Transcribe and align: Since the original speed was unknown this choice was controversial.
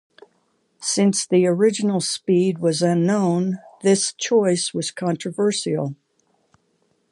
Since 0.79 1.27
the 1.27 1.45
original 1.45 2.01
speed 2.01 2.57
was 2.57 2.81
unknown 2.81 3.59
this 3.83 4.13
choice 4.13 4.73
was 4.73 4.89
controversial. 4.89 5.93